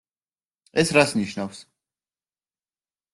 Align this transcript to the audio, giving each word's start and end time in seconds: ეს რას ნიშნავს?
ეს 0.83 0.93
რას 0.97 1.13
ნიშნავს? 1.19 1.59